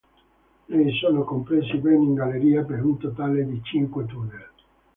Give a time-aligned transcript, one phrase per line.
[0.65, 4.49] Nei sono compresi ben in galleria, per un totale di cinque tunnel.